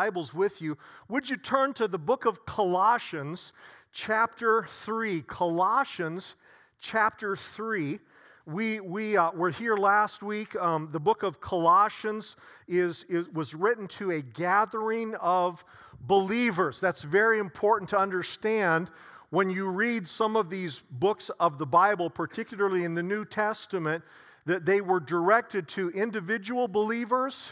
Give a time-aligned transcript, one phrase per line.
[0.00, 0.78] Bibles with you,
[1.10, 3.52] would you turn to the book of Colossians,
[3.92, 5.20] chapter 3?
[5.26, 6.36] Colossians,
[6.80, 7.98] chapter 3.
[8.46, 10.56] We, we uh, were here last week.
[10.56, 12.36] Um, the book of Colossians
[12.66, 15.62] is, is, was written to a gathering of
[16.06, 16.80] believers.
[16.80, 18.90] That's very important to understand
[19.28, 24.02] when you read some of these books of the Bible, particularly in the New Testament,
[24.46, 27.50] that they were directed to individual believers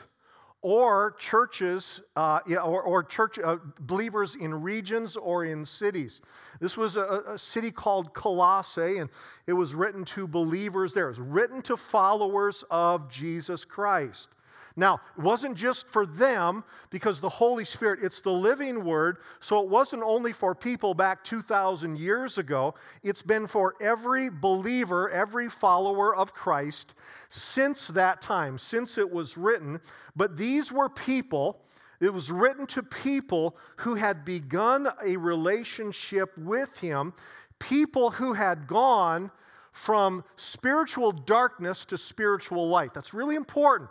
[0.60, 6.20] or churches uh, or, or, church uh, believers in regions or in cities.
[6.60, 9.08] This was a, a, city called Colossae, and
[9.46, 11.06] it was written to believers there.
[11.06, 14.28] It was written to followers of Jesus Christ.
[14.78, 19.16] Now, it wasn't just for them because the Holy Spirit, it's the living word.
[19.40, 25.10] So it wasn't only for people back 2,000 years ago, it's been for every believer,
[25.10, 26.94] every follower of Christ
[27.28, 29.80] since that time, since it was written.
[30.14, 31.58] But these were people.
[31.98, 37.14] It was written to people who had begun a relationship with Him,
[37.58, 39.32] people who had gone
[39.72, 42.94] from spiritual darkness to spiritual light.
[42.94, 43.90] That's really important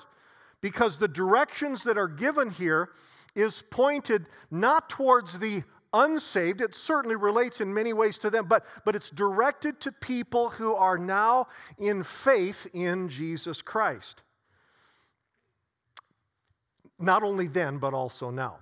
[0.62, 2.90] because the directions that are given here
[3.36, 5.64] is pointed not towards the
[5.94, 6.62] unsaved.
[6.62, 10.74] It certainly relates in many ways to them, but, but it's directed to people who
[10.74, 11.48] are now
[11.78, 14.22] in faith in Jesus Christ.
[17.00, 18.58] Not only then, but also now.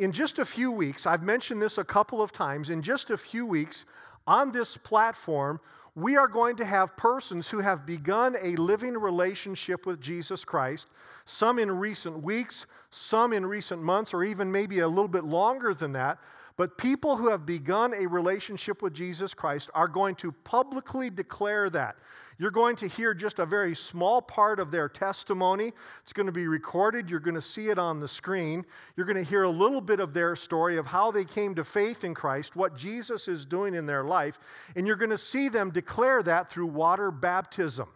[0.00, 3.16] In just a few weeks, I've mentioned this a couple of times, in just a
[3.16, 3.84] few weeks
[4.26, 5.60] on this platform,
[5.96, 10.88] we are going to have persons who have begun a living relationship with Jesus Christ,
[11.24, 15.72] some in recent weeks, some in recent months, or even maybe a little bit longer
[15.72, 16.18] than that.
[16.56, 21.70] But people who have begun a relationship with Jesus Christ are going to publicly declare
[21.70, 21.96] that.
[22.38, 25.72] You're going to hear just a very small part of their testimony.
[26.02, 27.08] It's going to be recorded.
[27.08, 28.64] You're going to see it on the screen.
[28.96, 31.64] You're going to hear a little bit of their story of how they came to
[31.64, 34.38] faith in Christ, what Jesus is doing in their life,
[34.74, 37.88] and you're going to see them declare that through water baptism.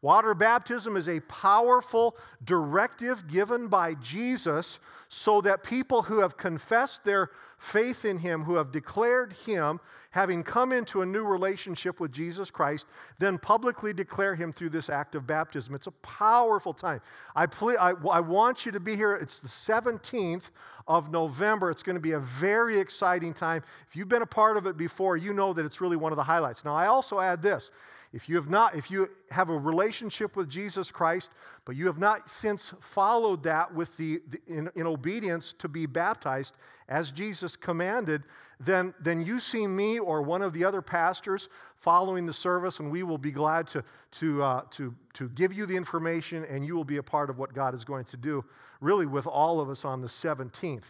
[0.00, 4.78] Water baptism is a powerful directive given by Jesus
[5.08, 9.80] so that people who have confessed their faith in Him, who have declared Him,
[10.10, 12.86] having come into a new relationship with Jesus Christ,
[13.18, 15.74] then publicly declare Him through this act of baptism.
[15.74, 17.00] It's a powerful time.
[17.36, 19.14] I, ple- I, I want you to be here.
[19.14, 20.44] It's the 17th
[20.86, 21.70] of November.
[21.70, 23.62] It's going to be a very exciting time.
[23.88, 26.16] If you've been a part of it before, you know that it's really one of
[26.16, 26.64] the highlights.
[26.64, 27.70] Now, I also add this
[28.12, 31.30] if you have not, if you have a relationship with Jesus Christ,
[31.66, 35.84] but you have not since followed that with the, the in, in, obedience to be
[35.84, 36.54] baptized
[36.88, 38.22] as Jesus commanded,
[38.60, 42.90] then, then you see me or one of the other pastors following the service, and
[42.90, 46.74] we will be glad to, to, uh, to, to give you the information, and you
[46.74, 48.42] will be a part of what God is going to do,
[48.80, 50.82] really, with all of us on the 17th.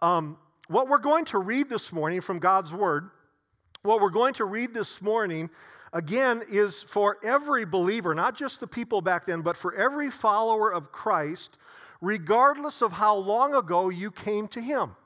[0.00, 0.38] Um,
[0.68, 3.10] what we're going to read this morning from God's Word,
[3.82, 5.50] what we're going to read this morning
[5.94, 10.70] again, is for every believer, not just the people back then, but for every follower
[10.70, 11.56] of Christ,
[12.00, 14.96] regardless of how long ago you came to Him.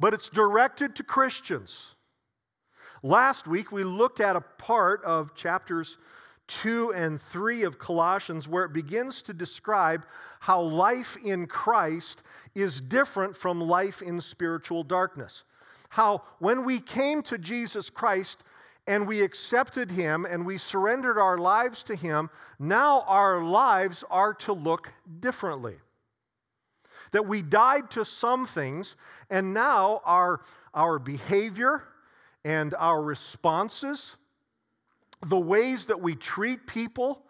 [0.00, 1.94] But it's directed to Christians.
[3.02, 5.98] Last week, we looked at a part of chapters
[6.48, 10.06] 2 and 3 of Colossians where it begins to describe
[10.40, 12.22] how life in Christ
[12.54, 15.44] is different from life in spiritual darkness.
[15.88, 18.38] How when we came to Jesus Christ,
[18.86, 24.34] and we accepted Him and we surrendered our lives to Him, now our lives are
[24.34, 25.76] to look differently.
[27.12, 28.96] That we died to some things,
[29.30, 30.42] and now our,
[30.74, 31.84] our behavior
[32.44, 34.16] and our responses,
[35.26, 37.22] the ways that we treat people,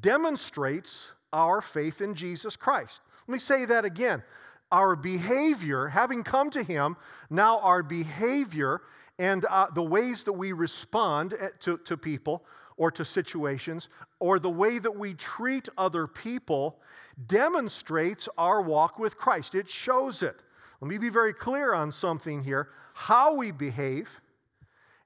[0.00, 3.00] demonstrates our faith in Jesus Christ.
[3.26, 4.22] Let me say that again.
[4.70, 6.96] Our behavior, having come to Him,
[7.30, 8.82] now our behavior
[9.18, 12.44] and uh, the ways that we respond eh, to, to people
[12.76, 13.88] or to situations
[14.20, 16.78] or the way that we treat other people
[17.26, 19.54] demonstrates our walk with Christ.
[19.54, 20.36] It shows it.
[20.80, 22.68] Let me be very clear on something here.
[22.94, 24.08] How we behave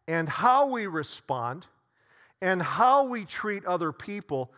[0.09, 1.67] and how we respond
[2.43, 4.53] and how we treat other people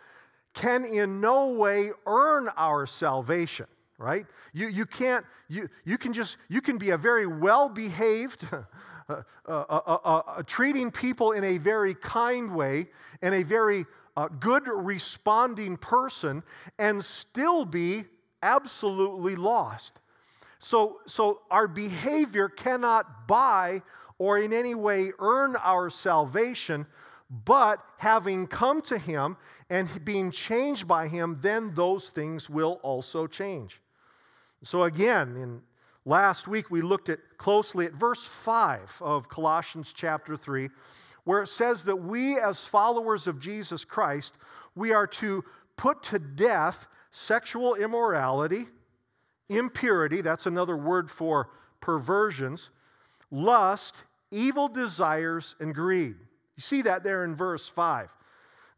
[0.55, 3.67] can in no way earn our salvation
[3.99, 8.47] right you, you can't you, you can just you can be a very well behaved
[9.09, 12.87] uh, uh, uh, treating people in a very kind way
[13.23, 13.85] and a very
[14.41, 16.43] good responding person
[16.79, 18.05] and still be
[18.43, 19.93] absolutely lost.
[20.59, 23.83] So, so our behavior cannot buy
[24.19, 26.87] or in any way earn our salvation,
[27.45, 29.37] but having come to Him
[29.69, 33.81] and being changed by Him, then those things will also change.
[34.63, 35.63] So, again, in
[36.05, 40.69] last week we looked at closely at verse 5 of Colossians chapter 3,
[41.25, 44.35] where it says that we, as followers of Jesus Christ,
[44.75, 45.45] we are to
[45.77, 48.67] put to death sexual immorality,
[49.49, 52.71] impurity, that's another word for perversions,
[53.31, 53.95] lust,
[54.31, 56.17] evil desires, and greed.
[56.57, 58.09] You see that there in verse 5.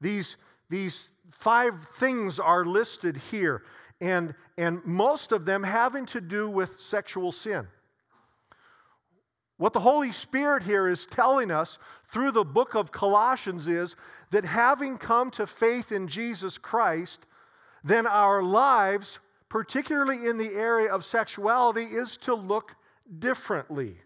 [0.00, 0.37] These,
[0.69, 3.62] these five things are listed here,
[4.00, 7.66] and, and most of them having to do with sexual sin.
[9.58, 11.78] What the Holy Spirit here is telling us
[12.10, 13.96] through the book of Colossians is
[14.31, 17.25] that having come to faith in Jesus Christ,
[17.82, 22.75] then our lives, particularly in the area of sexuality, is to look
[23.19, 23.90] differently.
[23.90, 23.96] It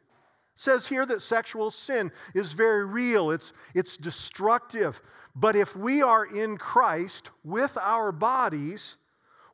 [0.54, 5.00] says here that sexual sin is very real, it's, it's destructive.
[5.34, 8.96] But if we are in Christ with our bodies,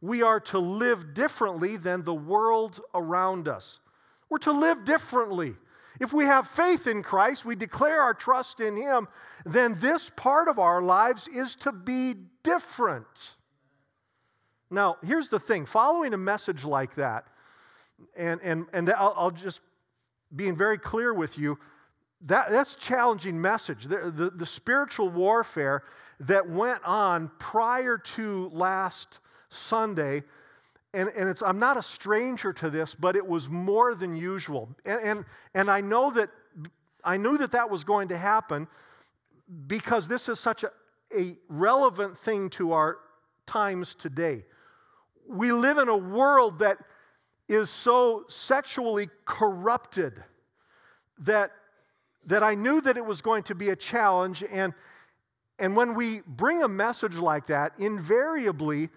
[0.06, 3.80] we are to live differently than the world around us.
[4.28, 5.54] We're to live differently.
[6.00, 9.08] If we have faith in Christ, we declare our trust in Him,
[9.44, 13.06] then this part of our lives is to be different.
[14.70, 17.26] Now, here's the thing following a message like that,
[18.16, 19.60] and, and, and I'll, I'll just
[20.34, 21.58] being very clear with you,
[22.22, 23.84] that, that's challenging message.
[23.84, 25.84] The, the, the, spiritual warfare
[26.20, 29.20] that went on prior to last
[29.56, 30.22] Sunday,
[30.94, 34.68] and, and it's, I'm not a stranger to this, but it was more than usual.
[34.84, 35.24] And, and,
[35.54, 36.30] and I know that
[37.04, 38.66] I knew that that was going to happen
[39.66, 40.70] because this is such a,
[41.16, 42.98] a relevant thing to our
[43.46, 44.44] times today.
[45.28, 46.78] We live in a world that
[47.48, 50.14] is so sexually corrupted
[51.20, 51.52] that
[52.26, 54.44] that I knew that it was going to be a challenge.
[54.50, 54.74] And,
[55.58, 58.90] and when we bring a message like that, invariably,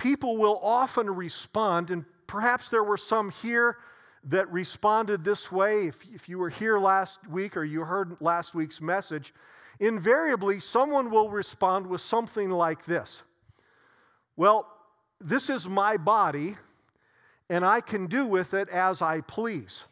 [0.00, 1.90] people will often respond.
[1.90, 3.76] And perhaps there were some here
[4.24, 5.86] that responded this way.
[5.86, 9.32] If, if you were here last week or you heard last week's message,
[9.78, 13.22] invariably, someone will respond with something like this
[14.36, 14.66] Well,
[15.20, 16.56] this is my body,
[17.50, 19.84] and I can do with it as I please.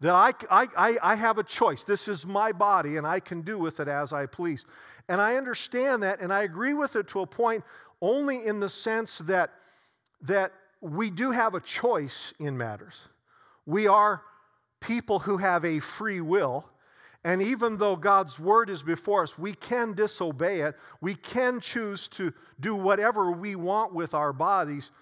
[0.00, 1.84] That I, I, I have a choice.
[1.84, 4.64] This is my body, and I can do with it as I please.
[5.08, 7.64] And I understand that, and I agree with it to a point
[8.00, 9.50] only in the sense that,
[10.22, 12.94] that we do have a choice in matters.
[13.64, 14.22] We are
[14.80, 16.64] people who have a free will.
[17.24, 20.76] And even though God's word is before us, we can disobey it.
[21.00, 24.92] We can choose to do whatever we want with our bodies.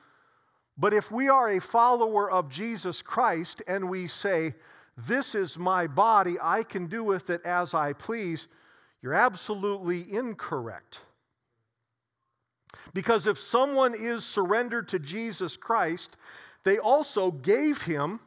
[0.79, 4.55] But if we are a follower of Jesus Christ and we say,
[5.07, 8.47] this is my body, I can do with it as I please,
[9.03, 11.01] you're absolutely incorrect.
[12.93, 16.17] Because if someone is surrendered to Jesus Christ,
[16.65, 18.21] they also gave him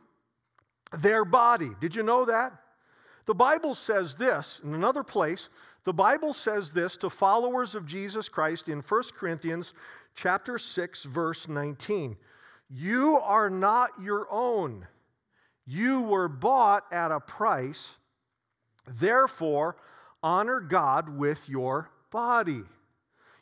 [1.00, 1.71] their body.
[1.80, 2.54] Did you know that?
[3.25, 5.50] The Bible says this in another place.
[5.83, 9.74] The Bible says this to followers of Jesus Christ in 1 Corinthians
[10.15, 12.15] chapter 6 verse 19.
[12.69, 14.86] You are not your own.
[15.65, 17.92] You were bought at a price.
[19.00, 19.75] Therefore,
[20.24, 22.63] honor God with your body,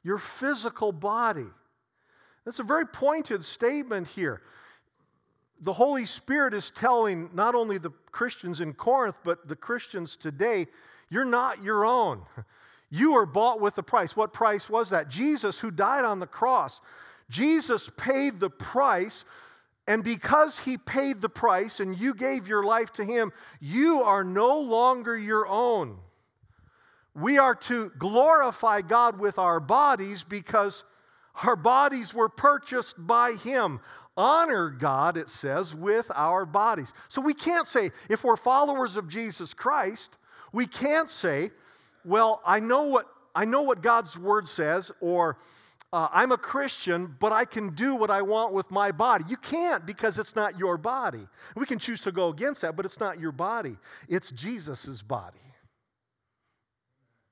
[0.05, 1.47] your physical body.
[2.45, 4.43] That's a very pointed statement here.
[5.61, 10.67] The Holy Spirit is telling not only the Christians in Corinth, but the Christians today,
[11.09, 12.21] you're not your own.
[12.91, 14.15] You were bought with a price.
[14.15, 15.09] What price was that?
[15.09, 16.79] Jesus, who died on the cross.
[17.29, 19.25] Jesus paid the price
[19.87, 24.23] and because he paid the price and you gave your life to him, you are
[24.23, 25.97] no longer your own.
[27.15, 30.83] We are to glorify God with our bodies because
[31.43, 33.79] our bodies were purchased by him.
[34.17, 36.93] Honor God, it says, with our bodies.
[37.09, 40.17] So we can't say, if we're followers of Jesus Christ,
[40.53, 41.51] we can't say,
[42.05, 45.37] well, I know what, I know what God's word says, or
[45.91, 49.25] uh, I'm a Christian, but I can do what I want with my body.
[49.27, 51.27] You can't because it's not your body.
[51.55, 53.77] We can choose to go against that, but it's not your body,
[54.09, 55.44] it's Jesus' body.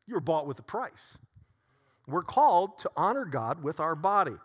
[0.08, 1.18] You were bought with a price.
[2.08, 4.36] We're called to honor God with our body.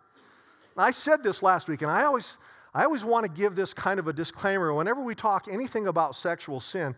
[0.76, 2.34] I said this last week, and I always,
[2.72, 6.14] I always want to give this kind of a disclaimer whenever we talk anything about
[6.14, 6.94] sexual sin,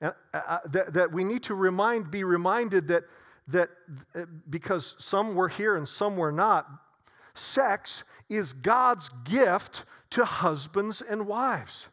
[0.00, 3.04] uh, uh, that, that we need to remind, be reminded that
[3.48, 3.70] that
[4.14, 6.68] uh, because some were here and some were not,
[7.34, 11.88] sex is God's gift to husbands and wives.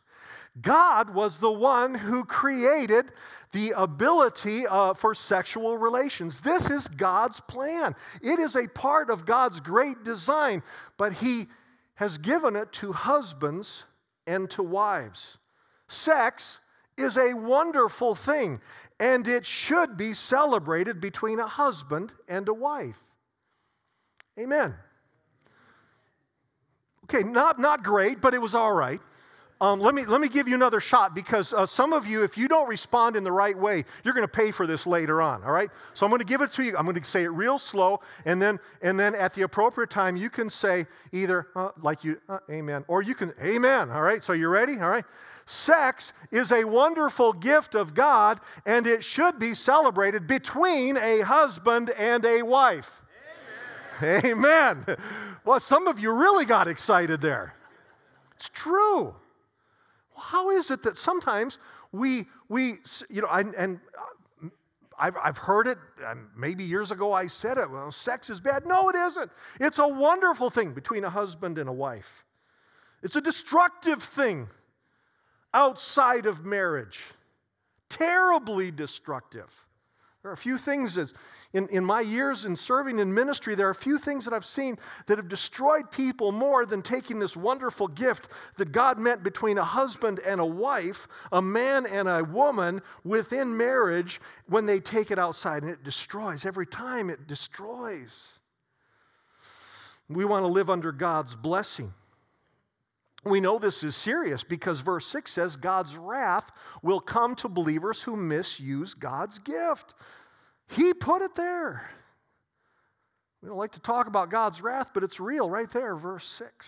[0.62, 3.12] God was the one who created
[3.52, 6.40] the ability uh, for sexual relations.
[6.40, 7.96] This is God's plan.
[8.22, 10.64] It is a part of God's great design,
[10.98, 11.48] but He,
[11.96, 13.86] has given it to husbands
[14.28, 15.38] and to wives.
[15.88, 16.60] Sex
[16.98, 18.62] is a wonderful thing,
[19.00, 22.98] and it should be celebrated between a husband and a wife.
[24.40, 24.74] Amen.
[27.06, 29.00] Okay, not, not great, but it was all right.
[29.62, 32.38] Um, let, me, let me give you another shot because uh, some of you, if
[32.38, 35.42] you don't respond in the right way, you're going to pay for this later on,
[35.46, 35.70] all right?
[35.94, 36.76] So I'm going to give it to you.
[36.76, 40.18] I'm going to say it real slow, and then, and then at the appropriate time,
[40.18, 44.22] you can say either uh, like you, uh, amen, or you can, amen, all right?
[44.26, 44.74] So you ready?
[44.74, 45.06] All right?
[45.46, 51.92] Sex is a wonderful gift of God, and it should be celebrated between a husband
[51.92, 52.92] and a wife.
[54.02, 54.26] Amen.
[54.26, 54.98] amen.
[55.46, 57.54] Well, some of you really got excited there.
[58.36, 59.16] It's true.
[60.18, 61.60] How is it that sometimes
[61.92, 62.80] we, we
[63.10, 64.48] you know, and, and uh,
[64.98, 65.78] I've, I've heard it,
[66.36, 68.66] maybe years ago I said it, well, sex is bad.
[68.66, 69.32] No, it isn't.
[69.60, 72.24] It's a wonderful thing between a husband and a wife.
[73.04, 74.48] It's a destructive thing
[75.54, 77.00] outside of marriage,
[77.90, 79.50] terribly destructive.
[80.22, 81.14] There are a few things as
[81.56, 84.46] in, in my years in serving in ministry, there are a few things that I've
[84.46, 89.58] seen that have destroyed people more than taking this wonderful gift that God meant between
[89.58, 95.12] a husband and a wife, a man and a woman within marriage, when they take
[95.12, 96.46] it outside and it destroys.
[96.46, 98.24] Every time it destroys.
[100.10, 101.94] We want to live under God's blessing.
[103.24, 106.52] We know this is serious because verse 6 says God's wrath
[106.84, 109.94] will come to believers who misuse God's gift.
[110.68, 111.90] He put it there.
[113.42, 116.68] We don't like to talk about God's wrath, but it's real right there, verse 6.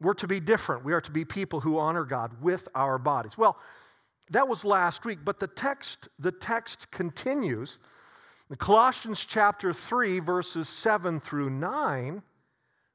[0.00, 0.84] We're to be different.
[0.84, 3.38] We are to be people who honor God with our bodies.
[3.38, 3.56] Well,
[4.30, 7.78] that was last week, but the text, the text continues.
[8.50, 12.22] In Colossians chapter 3, verses 7 through 9,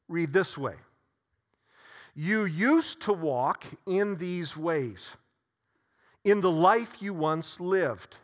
[0.08, 0.76] read this way.
[2.14, 5.08] You used to walk in these ways,
[6.26, 8.18] in the life you once lived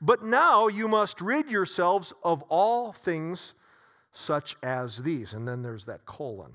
[0.00, 3.54] but now you must rid yourselves of all things
[4.12, 5.34] such as these.
[5.34, 6.52] And then there's that colon.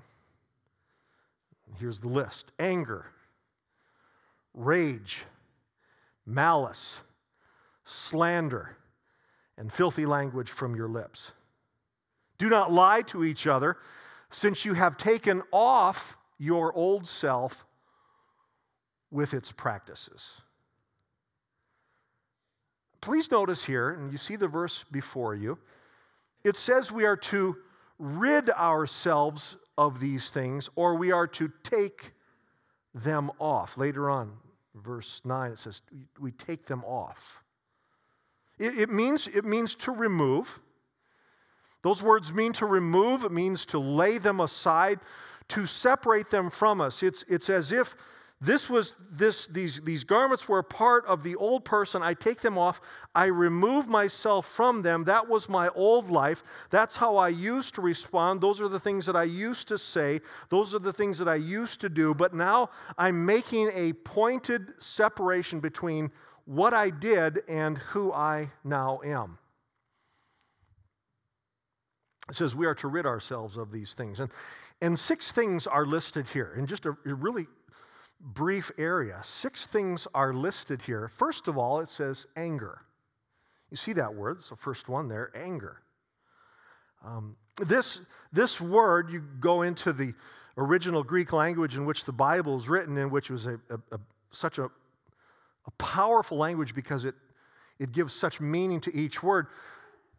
[1.77, 3.05] Here's the list anger,
[4.53, 5.23] rage,
[6.25, 6.95] malice,
[7.85, 8.75] slander,
[9.57, 11.31] and filthy language from your lips.
[12.37, 13.77] Do not lie to each other,
[14.31, 17.65] since you have taken off your old self
[19.11, 20.25] with its practices.
[23.01, 25.57] Please notice here, and you see the verse before you,
[26.43, 27.57] it says we are to
[27.97, 32.13] rid ourselves of these things or we are to take
[32.93, 33.77] them off.
[33.77, 34.31] Later on,
[34.75, 35.81] verse 9, it says
[36.19, 37.41] we take them off.
[38.57, 40.59] It, it, means, it means to remove.
[41.81, 44.99] Those words mean to remove, it means to lay them aside,
[45.49, 47.01] to separate them from us.
[47.01, 47.95] It's, it's as if
[48.41, 52.01] this was this these these garments were part of the old person.
[52.01, 52.79] I take them off.
[53.13, 55.03] I remove myself from them.
[55.03, 56.41] That was my old life.
[56.69, 58.39] That's how I used to respond.
[58.39, 60.21] Those are the things that I used to say.
[60.49, 62.13] Those are the things that I used to do.
[62.13, 66.09] But now I'm making a pointed separation between
[66.45, 69.37] what I did and who I now am.
[72.29, 74.21] It says we are to rid ourselves of these things.
[74.21, 74.31] And,
[74.81, 77.47] and six things are listed here in just a really
[78.19, 79.19] brief area.
[79.23, 81.09] Six things are listed here.
[81.17, 82.81] First of all, it says anger.
[83.71, 84.37] You see that word?
[84.39, 85.81] It's the first one there anger.
[87.05, 87.35] Um,
[87.65, 87.99] this,
[88.33, 90.13] this word, you go into the
[90.57, 93.99] original Greek language in which the Bible is written, in which was a, a, a
[94.31, 97.15] such a, a powerful language because it,
[97.79, 99.47] it gives such meaning to each word.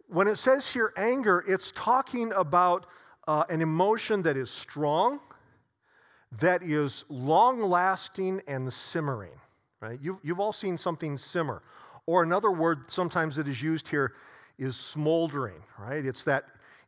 [0.08, 2.86] When it says here anger, it's talking about
[3.28, 5.20] uh, an emotion that is strong,
[6.38, 9.32] that is long lasting and simmering.
[9.80, 9.98] Right?
[10.02, 11.62] You've, you've all seen something simmer.
[12.06, 14.14] Or another word sometimes that is used here
[14.58, 16.04] is smoldering, right?
[16.04, 16.44] It's that,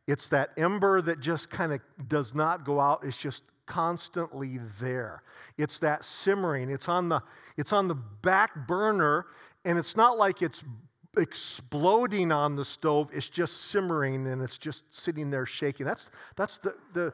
[0.07, 5.23] it's that ember that just kind of does not go out, it's just constantly there.
[5.57, 6.69] It's that simmering.
[6.69, 7.21] It's on the,
[7.57, 9.27] it's on the back burner,
[9.65, 10.63] and it's not like it's
[11.17, 15.85] exploding on the stove, it's just simmering and it's just sitting there shaking.
[15.85, 17.13] That's, that's the, the,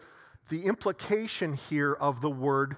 [0.50, 2.76] the implication here of the word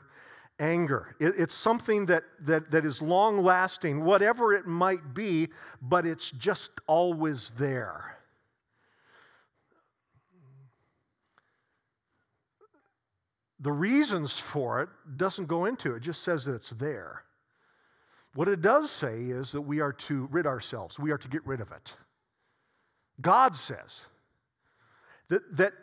[0.60, 1.16] anger.
[1.20, 5.50] It, it's something that, that, that is long lasting, whatever it might be,
[5.82, 8.18] but it's just always there.
[13.60, 17.24] The reasons for it doesn't go into it, it just says that it's there.
[18.34, 21.46] What it does say is that we are to rid ourselves, we are to get
[21.46, 21.94] rid of it.
[23.20, 24.02] God says
[25.30, 25.74] that, that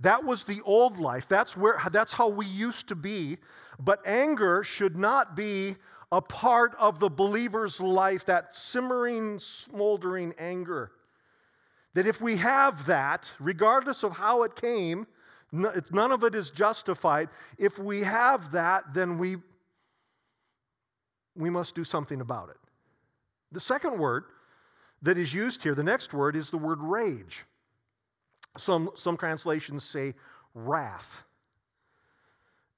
[0.00, 1.26] That was the old life.
[1.28, 3.38] That's, where, that's how we used to be.
[3.80, 5.76] But anger should not be
[6.10, 10.92] a part of the believer's life, that simmering, smoldering anger.
[11.94, 15.06] That if we have that, regardless of how it came,
[15.52, 17.28] none of it is justified.
[17.58, 19.36] If we have that, then we,
[21.34, 22.56] we must do something about it.
[23.52, 24.24] The second word
[25.02, 27.44] that is used here, the next word, is the word rage.
[28.58, 30.14] Some, some translations say
[30.54, 31.22] wrath.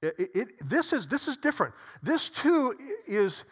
[0.03, 1.75] It, it, this, is, this is different.
[2.03, 2.75] This too
[3.07, 3.43] is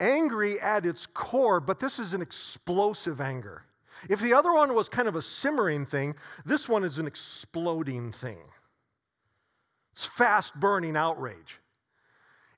[0.00, 3.64] angry at its core, but this is an explosive anger.
[4.08, 8.12] If the other one was kind of a simmering thing, this one is an exploding
[8.12, 8.38] thing.
[9.92, 11.58] It's fast burning outrage.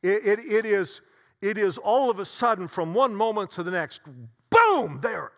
[0.03, 1.01] It, it, it, is,
[1.41, 4.03] it is all of a sudden, from one moment to the next,
[4.51, 5.33] boom, there.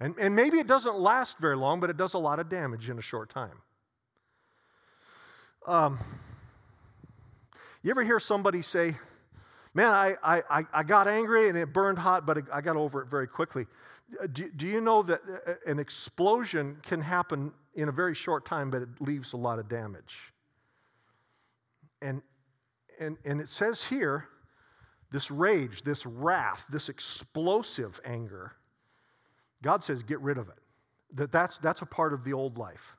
[0.00, 2.88] And, and maybe it doesn't last very long, but it does a lot of damage
[2.88, 3.58] in a short time.
[5.66, 5.98] Um,
[7.82, 8.96] you ever hear somebody say,
[9.74, 13.08] Man, I, I, I got angry and it burned hot, but I got over it
[13.08, 13.66] very quickly.
[14.20, 18.44] Uh, do, do you know that uh, an explosion can happen in a very short
[18.44, 20.16] time, but it leaves a lot of damage?
[22.02, 22.22] And,
[22.98, 24.28] and, and it says here
[25.12, 28.52] this rage, this wrath, this explosive anger,
[29.62, 30.58] God says, get rid of it.
[31.14, 32.94] That that's, that's a part of the old life.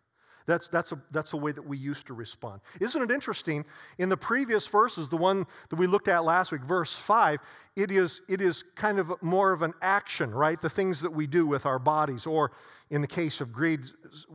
[0.49, 2.61] That's, that's, a, that's a way that we used to respond.
[2.79, 3.63] Isn't it interesting?
[3.99, 7.39] In the previous verses, the one that we looked at last week, verse 5,
[7.75, 10.59] it is, it is kind of more of an action, right?
[10.59, 12.51] The things that we do with our bodies, or
[12.89, 13.81] in the case of greed,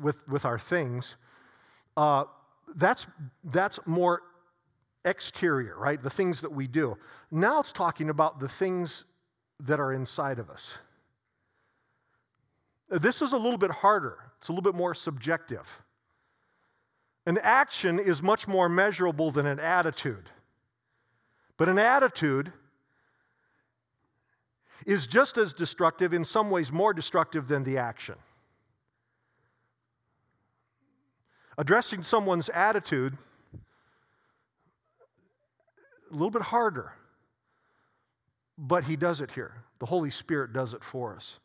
[0.00, 1.16] with, with our things.
[1.96, 2.24] Uh,
[2.76, 3.08] that's,
[3.46, 4.22] that's more
[5.04, 6.00] exterior, right?
[6.00, 6.96] The things that we do.
[7.32, 9.04] Now it's talking about the things
[9.60, 10.74] that are inside of us.
[13.00, 15.66] This is a little bit harder, it's a little bit more subjective.
[17.26, 20.30] An action is much more measurable than an attitude.
[21.56, 22.52] But an attitude
[24.86, 28.16] is just as destructive, in some ways more destructive than the action.
[31.58, 33.16] Addressing someone's attitude
[36.10, 36.92] a little bit harder,
[38.56, 39.54] but he does it here.
[39.80, 41.38] The Holy Spirit does it for us.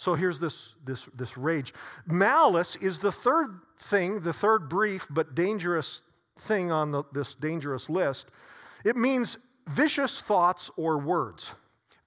[0.00, 1.74] So here's this, this, this rage.
[2.06, 6.00] Malice is the third thing, the third brief but dangerous
[6.46, 8.28] thing on the, this dangerous list.
[8.82, 9.36] It means
[9.68, 11.50] vicious thoughts or words.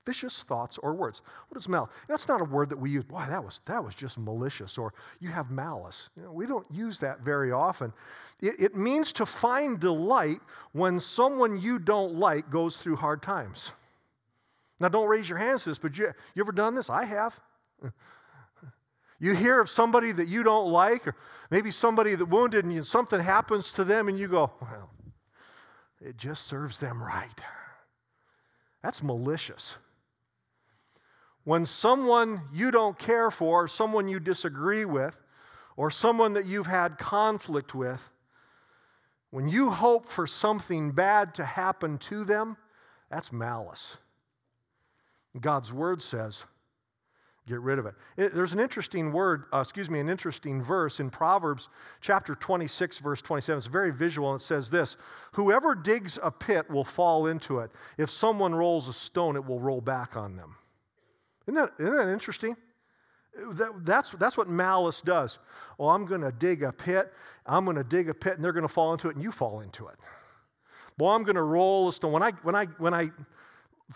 [0.07, 1.21] Vicious thoughts or words.
[1.49, 1.91] What is malice?
[2.07, 3.03] That's not a word that we use.
[3.03, 6.09] Boy, that was, that was just malicious, or you have malice.
[6.17, 7.93] You know, we don't use that very often.
[8.41, 10.39] It, it means to find delight
[10.71, 13.69] when someone you don't like goes through hard times.
[14.79, 16.89] Now, don't raise your hands to this, but you, you ever done this?
[16.89, 17.39] I have.
[19.19, 21.15] You hear of somebody that you don't like, or
[21.49, 24.89] maybe somebody that wounded and something happens to them, and you go, well,
[26.01, 27.39] it just serves them right.
[28.81, 29.75] That's malicious.
[31.45, 35.15] When someone you don't care for, someone you disagree with,
[35.77, 38.01] or someone that you've had conflict with,
[39.29, 42.57] when you hope for something bad to happen to them,
[43.09, 43.97] that's malice.
[45.39, 46.43] God's word says,
[47.47, 47.93] get rid of it.
[48.17, 51.69] it there's an interesting word, uh, excuse me, an interesting verse in Proverbs
[52.01, 53.57] chapter 26, verse 27.
[53.57, 54.95] It's very visual, and it says this
[55.33, 57.71] Whoever digs a pit will fall into it.
[57.97, 60.55] If someone rolls a stone, it will roll back on them.
[61.47, 62.55] Isn't that, isn't that interesting?
[63.53, 65.39] That, that's, that's what malice does.
[65.77, 67.11] Well, I'm going to dig a pit.
[67.45, 69.31] I'm going to dig a pit, and they're going to fall into it, and you
[69.31, 69.95] fall into it.
[70.99, 72.11] Well, I'm going to roll a stone.
[72.11, 73.09] When I, when I, when I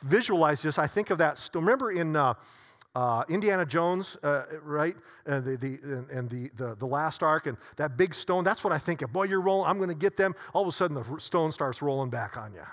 [0.03, 1.63] visualize this, I think of that stone.
[1.63, 2.33] Remember in uh,
[2.97, 4.95] uh, Indiana Jones, uh, right?
[5.27, 8.73] And, the, the, and the, the, the Lost Ark, and that big stone, that's what
[8.73, 9.13] I think of.
[9.13, 10.33] Boy, you're rolling, I'm going to get them.
[10.53, 12.63] All of a sudden, the stone starts rolling back on you.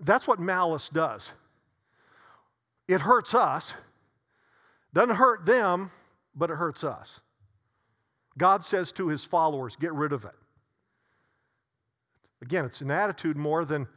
[0.00, 1.32] That's what malice does.
[2.86, 3.72] It hurts us.
[4.92, 5.90] Doesn't hurt them,
[6.34, 7.20] but it hurts us.
[8.36, 10.34] God says to his followers, get rid of it.
[12.42, 13.88] Again, it's an attitude more than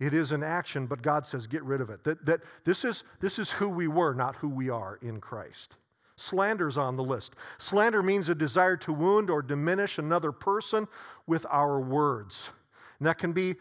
[0.00, 2.04] it is an action, but God says, get rid of it.
[2.04, 5.74] That, that this, is, this is who we were, not who we are in Christ.
[6.16, 7.34] Slander's on the list.
[7.58, 10.86] Slander means a desire to wound or diminish another person
[11.26, 12.50] with our words.
[12.98, 13.56] And that can be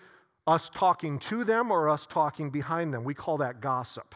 [0.46, 3.04] us talking to them or us talking behind them.
[3.04, 4.16] We call that gossip.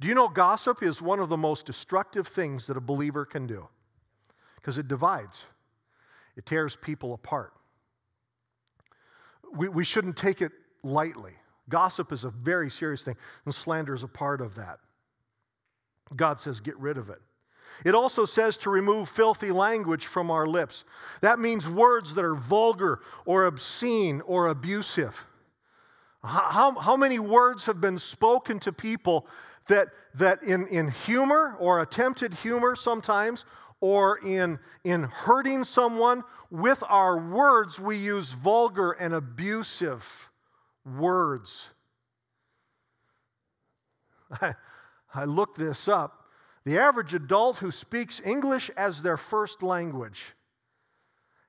[0.00, 3.46] Do you know gossip is one of the most destructive things that a believer can
[3.46, 3.68] do?
[4.56, 5.42] Because it divides,
[6.36, 7.52] it tears people apart.
[9.54, 11.32] We, we shouldn't take it lightly.
[11.68, 14.78] Gossip is a very serious thing, and slander is a part of that.
[16.16, 17.20] God says, get rid of it.
[17.84, 20.84] It also says to remove filthy language from our lips.
[21.20, 25.14] That means words that are vulgar or obscene or abusive.
[26.24, 29.26] How, how many words have been spoken to people
[29.68, 33.44] that, that in, in humor or attempted humor sometimes,
[33.80, 40.30] or in, in hurting someone, with our words, we use vulgar and abusive
[40.84, 41.66] words.
[44.40, 44.54] I,
[45.14, 46.24] I looked this up.
[46.64, 50.22] The average adult who speaks English as their first language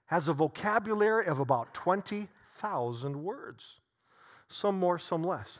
[0.05, 3.63] has a vocabulary of about 20,000 words.
[4.47, 5.59] Some more, some less.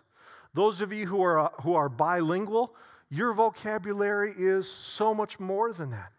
[0.54, 2.74] Those of you who are, who are bilingual,
[3.10, 6.12] your vocabulary is so much more than that.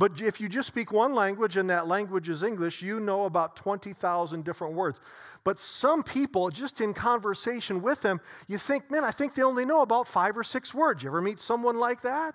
[0.00, 3.54] But if you just speak one language and that language is English, you know about
[3.54, 4.98] 20,000 different words.
[5.44, 9.66] But some people, just in conversation with them, you think, man, I think they only
[9.66, 11.02] know about five or six words.
[11.02, 12.34] You ever meet someone like that?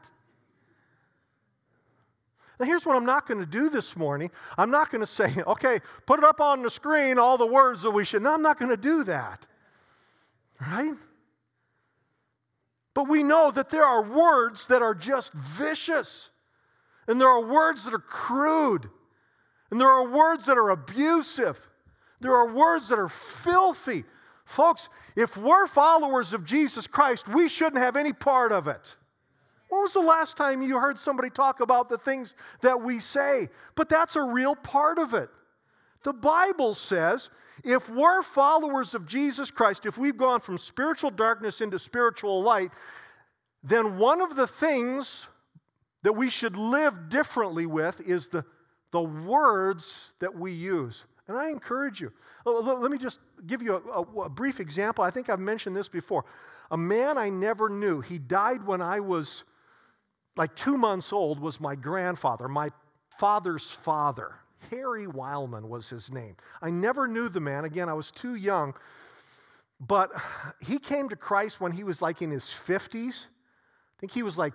[2.60, 4.30] Now, here's what I'm not going to do this morning.
[4.60, 7.82] I'm not going to say, okay, put it up on the screen, all the words
[7.82, 8.22] that we should.
[8.22, 9.44] No, I'm not going to do that.
[10.62, 10.94] Right?
[12.94, 16.30] But we know that there are words that are just vicious,
[17.08, 18.90] and there are words that are crude,
[19.72, 21.60] and there are words that are abusive,
[22.22, 24.04] there are words that are filthy.
[24.46, 28.96] Folks, if we're followers of Jesus Christ, we shouldn't have any part of it.
[29.70, 33.50] When was the last time you heard somebody talk about the things that we say?
[33.76, 35.30] But that's a real part of it.
[36.04, 37.30] The Bible says
[37.64, 42.72] if we're followers of Jesus Christ, if we've gone from spiritual darkness into spiritual light,
[43.64, 45.28] then one of the things
[46.06, 48.46] that we should live differently with is the,
[48.92, 51.04] the words that we use.
[51.28, 52.12] And I encourage you.
[52.46, 55.04] Uh, let me just give you a, a, a, brief example.
[55.04, 56.26] I think I've mentioned this before.
[56.70, 59.46] A man I never knew, he died when I was
[60.38, 62.70] like two months old, was my grandfather, my
[63.18, 64.36] father's father.
[64.70, 66.36] Harry Weilman was his name.
[66.62, 67.66] I never knew the man.
[67.66, 68.76] Again, I was too young.
[69.80, 70.12] But
[70.60, 73.16] he came to Christ when he was like in his 50s.
[73.16, 74.54] I think he was like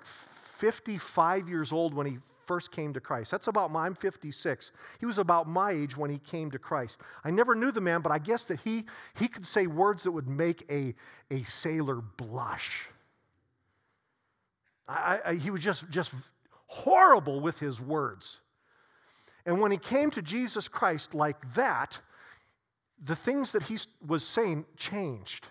[0.61, 3.31] 55 years old when he first came to Christ.
[3.31, 4.73] That's about my, I'm 56.
[4.99, 6.99] He was about my age when he came to Christ.
[7.25, 10.11] I never knew the man, but I guess that he, he could say words that
[10.13, 10.95] would make a,
[11.31, 12.87] a sailor blush.
[14.89, 16.11] I, I, he was just, just
[16.67, 18.39] horrible with his words.
[19.47, 21.99] And when he came to Jesus Christ like that,
[23.05, 25.47] the things that he was saying changed.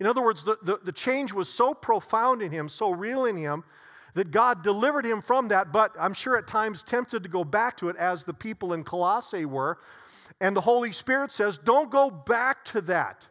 [0.00, 3.36] In other words, the, the, the, change was so profound in him, so real in
[3.36, 3.62] him,
[4.14, 7.76] that God delivered him from that, but I'm sure at times tempted to go back
[7.78, 9.78] to it as the people in Colossae were.
[10.40, 13.22] And the Holy Spirit says, don't go back to that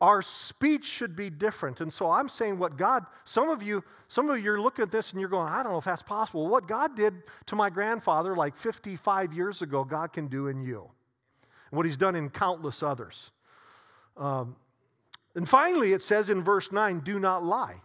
[0.00, 1.80] our speech should be different.
[1.80, 4.90] And so I'm saying what God, some of you, some of you are looking at
[4.90, 6.48] this and you're going, I don't know if that's possible.
[6.48, 7.14] What God did
[7.46, 10.88] to my grandfather like 55 years ago, God can do in you.
[11.70, 13.30] And what he's done in countless others.
[14.16, 14.56] Um,
[15.34, 17.76] and finally, it says in verse 9, do not lie.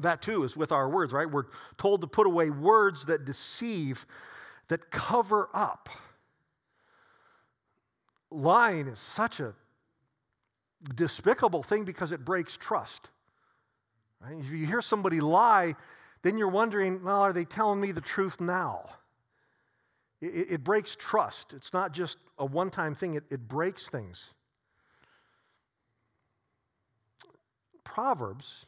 [0.00, 1.30] That too is with our words, right?
[1.30, 1.46] We're
[1.78, 4.06] told to put away words that deceive,
[4.68, 5.88] that cover up.
[8.30, 9.54] Lying is such a
[10.94, 13.08] despicable thing because it breaks trust.
[14.20, 14.36] Right?
[14.38, 15.74] If you hear somebody lie,
[16.22, 18.90] then you're wondering, well, are they telling me the truth now?
[20.20, 21.52] It, it breaks trust.
[21.54, 24.24] It's not just a one time thing, it, it breaks things.
[27.84, 28.66] Proverbs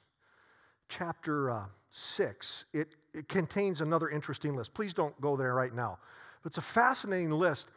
[0.89, 4.75] chapter uh, 6, it, it contains another interesting list.
[4.75, 5.99] Please don't go there right now.
[6.43, 7.69] But it's a fascinating list.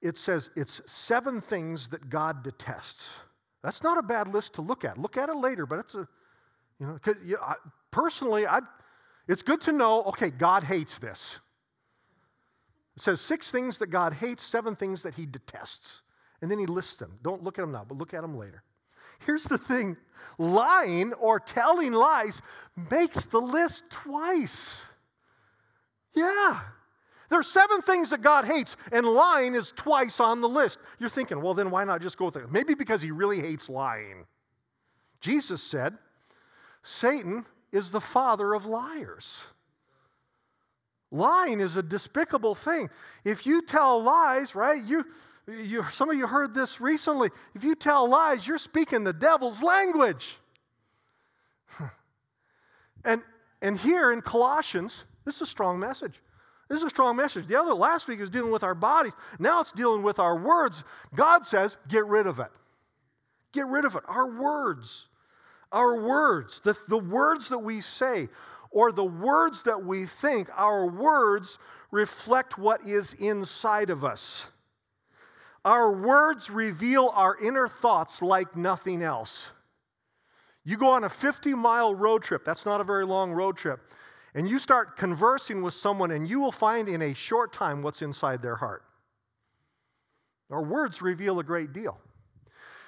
[0.00, 3.08] It says it's seven things that God detests.
[3.62, 4.98] That's not a bad list to look at.
[4.98, 6.08] Look at it later, but it's a,
[6.78, 7.54] you know, cause, you I,
[7.90, 8.60] personally, i
[9.26, 11.36] it's good to know, okay, God hates this.
[12.96, 16.00] It says six things that God hates, seven things that he detests.
[16.40, 17.18] And then he lists them.
[17.22, 18.62] Don't look at them now, but look at them later.
[19.18, 19.96] Here's the thing
[20.38, 22.40] lying or telling lies
[22.90, 24.80] makes the list twice.
[26.14, 26.60] Yeah.
[27.28, 30.78] There are seven things that God hates, and lying is twice on the list.
[30.98, 32.50] You're thinking, well, then why not just go with it?
[32.50, 34.24] Maybe because he really hates lying.
[35.20, 35.98] Jesus said,
[36.82, 39.34] Satan is the father of liars.
[41.10, 42.88] Lying is a despicable thing.
[43.24, 45.04] If you tell lies, right, you,
[45.48, 47.30] you, some of you heard this recently.
[47.54, 50.36] If you tell lies, you're speaking the devil's language.
[53.04, 53.22] and,
[53.62, 56.20] and here in Colossians, this is a strong message.
[56.68, 57.46] This is a strong message.
[57.46, 59.14] The other last week was dealing with our bodies.
[59.38, 60.84] Now it's dealing with our words.
[61.14, 62.50] God says, get rid of it.
[63.52, 64.02] Get rid of it.
[64.06, 65.06] Our words.
[65.72, 66.60] Our words.
[66.62, 68.28] The, the words that we say.
[68.70, 71.58] or the words that we think, our words
[71.90, 74.44] reflect what is inside of us.
[75.68, 79.48] Our words reveal our inner thoughts like nothing else.
[80.64, 83.92] You go on a 50 mile road trip, that's not a very long road trip,
[84.34, 88.00] and you start conversing with someone, and you will find in a short time what's
[88.00, 88.82] inside their heart.
[90.50, 91.98] Our words reveal a great deal.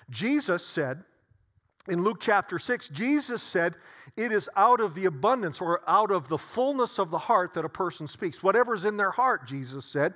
[0.09, 1.05] Jesus said,
[1.87, 3.75] in Luke chapter 6, Jesus said,
[4.17, 7.67] It is out of the abundance or out of the fullness of the heart that
[7.67, 8.43] a person speaks.
[8.43, 10.15] Whatever's in their heart, Jesus said,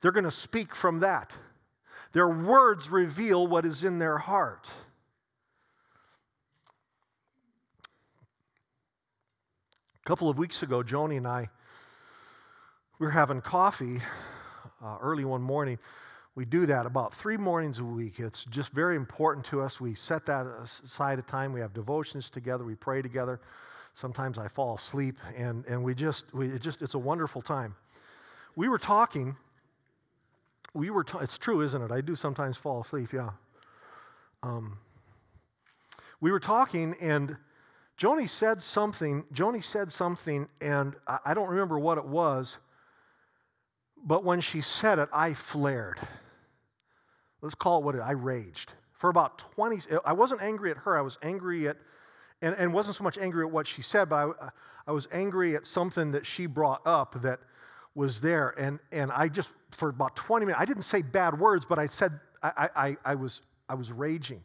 [0.00, 1.32] they're going to speak from that.
[2.12, 4.66] Their words reveal what is in their heart.
[10.04, 11.48] A couple of weeks ago, Joni and I
[12.98, 14.00] we were having coffee
[14.82, 15.78] uh, early one morning
[16.38, 18.20] we do that about three mornings a week.
[18.20, 19.80] It's just very important to us.
[19.80, 20.46] We set that
[20.84, 21.52] aside a time.
[21.52, 22.62] We have devotions together.
[22.62, 23.40] We pray together.
[23.92, 27.74] Sometimes I fall asleep, and, and we just, we, it just, it's a wonderful time.
[28.54, 29.34] We were talking.
[30.78, 31.90] We were, ta- it's true, isn't it?
[31.90, 33.30] I do sometimes fall asleep, yeah.
[34.44, 34.78] Um,
[36.20, 37.36] we were talking, and
[38.00, 39.24] Joni said something.
[39.34, 42.56] Joni said something, and I, I don't remember what it was,
[44.04, 45.98] but when she said it, I flared
[47.42, 48.72] let's call it what it, I raged.
[48.94, 51.76] For about 20, I wasn't angry at her, I was angry at,
[52.42, 54.48] and, and wasn't so much angry at what she said, but I,
[54.86, 57.40] I was angry at something that she brought up that
[57.98, 58.54] was there.
[58.56, 61.86] And, and I just, for about 20 minutes, I didn't say bad words, but I
[61.86, 64.42] said, I, I, I, was, I was raging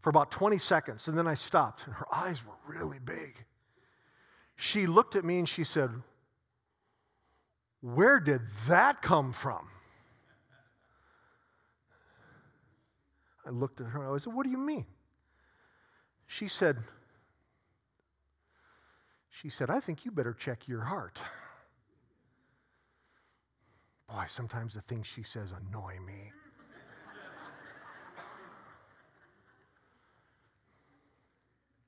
[0.00, 3.44] for about 20 seconds, and then I stopped, and her eyes were really big.
[4.54, 5.90] She looked at me and she said,
[7.80, 9.68] Where did that come from?
[13.44, 14.14] I looked at her.
[14.14, 14.86] I said, What do you mean?
[16.28, 16.78] She said,
[19.42, 21.18] She said, I think you better check your heart.
[24.08, 26.32] Boy, sometimes the things she says annoy me.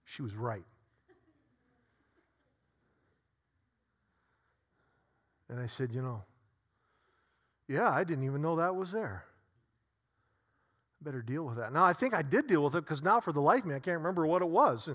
[0.04, 0.64] she was right.
[5.48, 6.22] And I said, You know,
[7.68, 9.24] yeah, I didn't even know that was there
[11.02, 11.72] better deal with that.
[11.72, 13.74] Now, I think I did deal with it because now, for the life of me,
[13.74, 14.88] I can't remember what it was.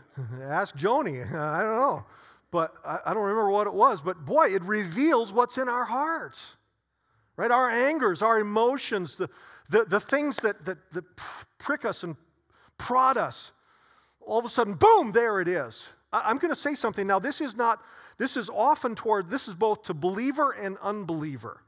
[0.42, 1.22] Ask Joni.
[1.34, 2.04] I don't know.
[2.50, 4.00] But I, I don't remember what it was.
[4.00, 6.38] But boy, it reveals what's in our hearts,
[7.40, 7.50] right?
[7.50, 9.30] Our angers, our emotions, the,
[9.70, 11.04] the, the things that, that, that
[11.58, 12.14] prick us and
[12.76, 13.52] prod us.
[14.20, 15.82] All of a sudden, boom, there it is.
[16.12, 17.06] I, I'm going to say something.
[17.06, 17.80] Now, this is not,
[18.18, 21.62] this is often toward, this is both to believer and unbeliever.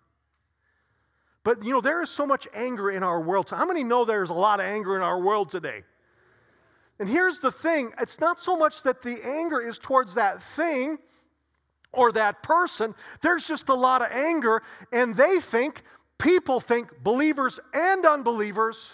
[1.42, 3.48] But you know, there is so much anger in our world.
[3.48, 5.84] How many know there's a lot of anger in our world today?
[6.98, 10.98] And here's the thing it's not so much that the anger is towards that thing
[11.92, 15.82] or that person, there's just a lot of anger, and they think,
[16.18, 18.90] people think, believers and unbelievers,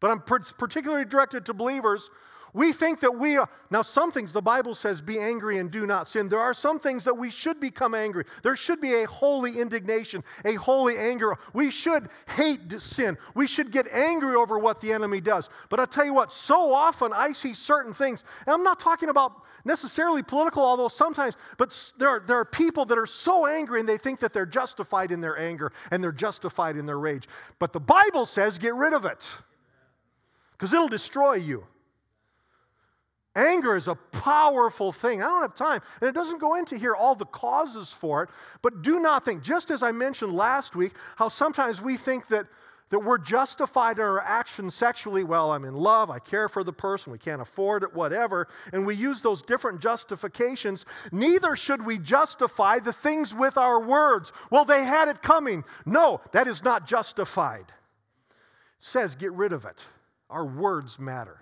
[0.00, 2.10] but I'm particularly directed to believers
[2.54, 5.86] we think that we are, now some things the Bible says be angry and do
[5.86, 6.28] not sin.
[6.28, 8.26] There are some things that we should become angry.
[8.42, 11.38] There should be a holy indignation, a holy anger.
[11.54, 13.16] We should hate sin.
[13.34, 15.48] We should get angry over what the enemy does.
[15.70, 19.08] But I'll tell you what, so often I see certain things, and I'm not talking
[19.08, 19.32] about
[19.64, 23.88] necessarily political, although sometimes, but there are, there are people that are so angry and
[23.88, 27.28] they think that they're justified in their anger and they're justified in their rage.
[27.58, 29.26] But the Bible says get rid of it
[30.52, 31.66] because it'll destroy you.
[33.34, 35.22] Anger is a powerful thing.
[35.22, 35.80] I don't have time.
[36.00, 38.28] And it doesn't go into here all the causes for it.
[38.60, 42.46] But do not think, just as I mentioned last week, how sometimes we think that,
[42.90, 45.24] that we're justified in our actions sexually.
[45.24, 48.48] Well, I'm in love, I care for the person, we can't afford it, whatever.
[48.74, 50.84] And we use those different justifications.
[51.10, 54.30] Neither should we justify the things with our words.
[54.50, 55.64] Well, they had it coming.
[55.86, 57.64] No, that is not justified.
[58.28, 58.34] It
[58.80, 59.78] says, get rid of it.
[60.28, 61.38] Our words matter.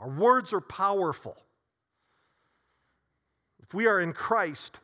[0.00, 1.36] Our words are powerful.
[3.62, 4.78] If we are in Christ,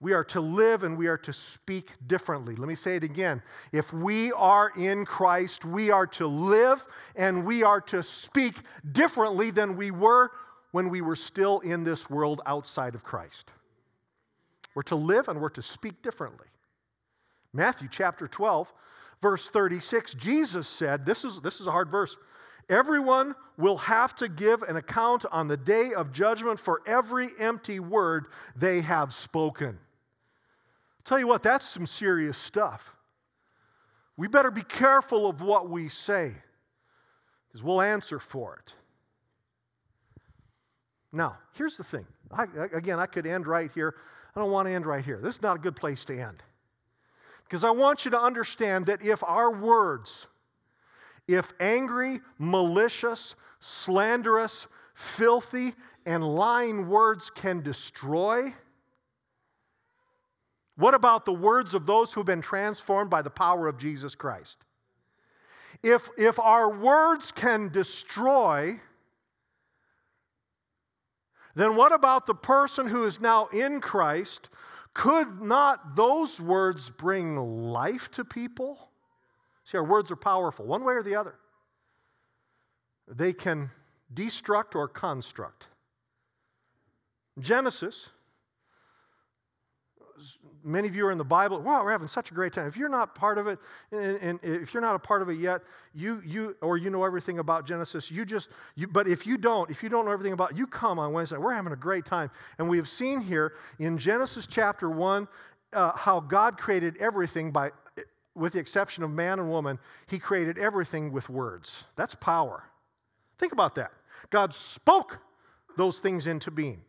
[0.00, 2.56] we are to live and we are to speak differently.
[2.56, 3.40] Let me say it again.
[3.72, 8.56] If we are in Christ, we are to live and we are to speak
[8.92, 10.32] differently than we were
[10.72, 13.50] when we were still in this world outside of Christ.
[14.74, 16.48] We're to live and we're to speak differently.
[17.54, 18.70] Matthew chapter 12,
[19.22, 22.16] verse 36, Jesus said, this is, this is a hard verse.
[22.68, 27.78] Everyone will have to give an account on the day of judgment for every empty
[27.78, 28.26] word
[28.56, 29.68] they have spoken.
[29.68, 32.82] I'll tell you what, that's some serious stuff.
[34.16, 36.32] We better be careful of what we say
[37.48, 38.72] because we'll answer for it.
[41.12, 42.06] Now, here's the thing.
[42.32, 43.94] I, again, I could end right here.
[44.34, 45.20] I don't want to end right here.
[45.22, 46.42] This is not a good place to end.
[47.44, 50.26] Because I want you to understand that if our words,
[51.28, 58.54] if angry, malicious, slanderous, filthy, and lying words can destroy,
[60.76, 64.58] what about the words of those who've been transformed by the power of Jesus Christ?
[65.82, 68.78] If, if our words can destroy,
[71.54, 74.48] then what about the person who is now in Christ?
[74.94, 78.85] Could not those words bring life to people?
[79.66, 81.34] See, our words are powerful, one way or the other.
[83.08, 83.70] They can
[84.14, 85.66] destruct or construct.
[87.38, 88.08] Genesis
[90.66, 91.60] many of you are in the Bible.
[91.60, 92.66] Wow, we're having such a great time.
[92.66, 93.58] If you're not part of it,
[93.92, 95.62] and, if you're not a part of it yet,
[95.94, 98.10] you you or you know everything about Genesis.
[98.10, 98.86] You just you.
[98.86, 101.36] But if you don't, if you don't know everything about, you come on Wednesday.
[101.36, 105.28] We're having a great time, and we have seen here in Genesis chapter one
[105.72, 107.70] uh, how God created everything by,
[108.36, 111.72] with the exception of man and woman, He created everything with words.
[111.96, 112.62] That's power.
[113.38, 113.92] Think about that.
[114.30, 115.18] God spoke
[115.76, 116.80] those things into being.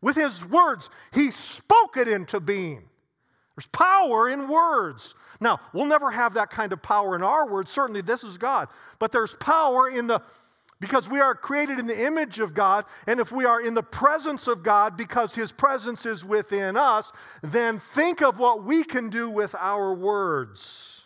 [0.00, 2.82] With his words, he spoke it into being.
[3.56, 5.14] There's power in words.
[5.40, 7.70] Now, we'll never have that kind of power in our words.
[7.70, 8.68] Certainly, this is God.
[8.98, 10.20] But there's power in the,
[10.84, 13.82] because we are created in the image of God, and if we are in the
[13.82, 17.10] presence of God because His presence is within us,
[17.42, 21.00] then think of what we can do with our words.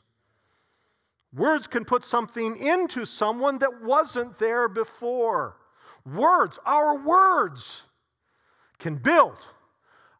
[1.33, 5.57] Words can put something into someone that wasn't there before.
[6.05, 7.83] Words, our words,
[8.79, 9.39] can build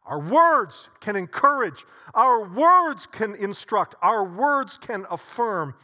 [0.09, 1.85] our words can encourage.
[2.15, 3.93] Our words can instruct.
[4.01, 5.75] Our words can affirm.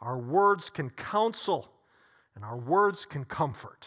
[0.00, 1.71] Our words can counsel.
[2.34, 3.86] And our words can comfort.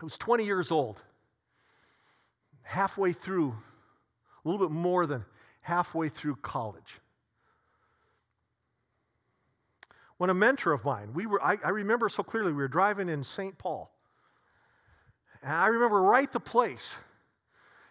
[0.00, 1.02] I was 20 years old,
[2.62, 5.24] halfway through, a little bit more than
[5.62, 7.00] halfway through college.
[10.18, 13.08] When a mentor of mine, we were, I, I remember so clearly, we were driving
[13.08, 13.56] in St.
[13.58, 13.90] Paul
[15.46, 16.86] and I remember right the place.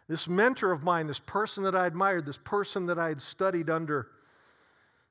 [0.09, 3.69] This mentor of mine, this person that I admired, this person that I had studied
[3.69, 4.07] under,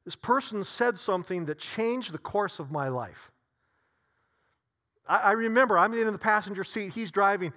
[0.05, 3.31] this person said something that changed the course of my life.
[5.07, 7.53] I, I remember I'm in the passenger seat, he's driving,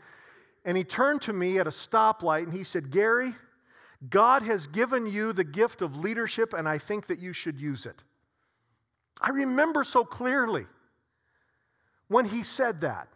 [0.65, 3.35] and he turned to me at a stoplight and he said, Gary,
[4.09, 7.85] God has given you the gift of leadership, and I think that you should use
[7.85, 8.03] it.
[9.19, 10.67] I remember so clearly
[12.07, 13.07] when he said that.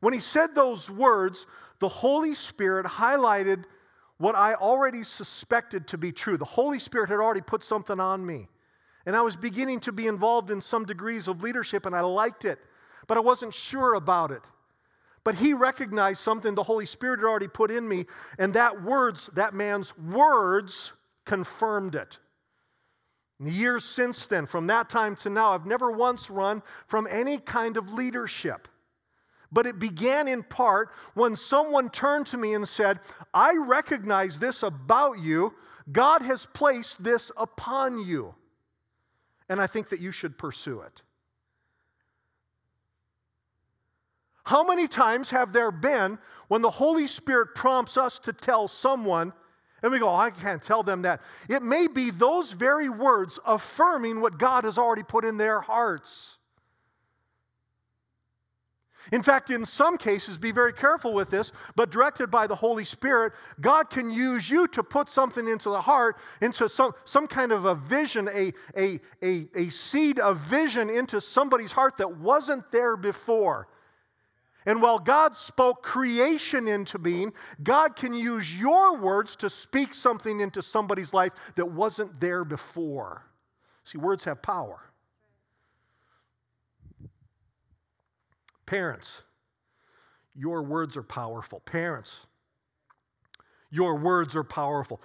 [0.00, 1.46] When he said those words,
[1.78, 3.64] the Holy Spirit highlighted
[4.18, 6.36] what I already suspected to be true.
[6.36, 8.48] The Holy Spirit had already put something on me.
[9.04, 12.44] And I was beginning to be involved in some degrees of leadership, and I liked
[12.44, 12.58] it,
[13.08, 14.42] but I wasn't sure about it.
[15.24, 18.06] But he recognized something the Holy Spirit had already put in me,
[18.38, 20.92] and that words, that man's words,
[21.24, 22.18] confirmed it.
[23.40, 27.08] In the years since then, from that time to now, I've never once run from
[27.10, 28.68] any kind of leadership.
[29.52, 33.00] But it began in part when someone turned to me and said,
[33.34, 35.52] I recognize this about you.
[35.90, 38.34] God has placed this upon you.
[39.48, 41.02] And I think that you should pursue it.
[44.44, 49.32] How many times have there been when the Holy Spirit prompts us to tell someone,
[49.82, 51.20] and we go, oh, I can't tell them that?
[51.48, 56.38] It may be those very words affirming what God has already put in their hearts.
[59.10, 62.84] In fact, in some cases, be very careful with this, but directed by the Holy
[62.84, 67.50] Spirit, God can use you to put something into the heart, into some, some kind
[67.50, 72.70] of a vision, a, a, a, a seed of vision into somebody's heart that wasn't
[72.70, 73.66] there before.
[74.66, 77.32] And while God spoke creation into being,
[77.64, 83.24] God can use your words to speak something into somebody's life that wasn't there before.
[83.84, 84.91] See, words have power.
[88.72, 89.20] Parents,
[90.34, 91.60] your words are powerful.
[91.60, 92.24] Parents,
[93.70, 94.98] your words are powerful.